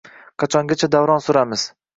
[0.43, 1.71] Qachongacha davron suramiz?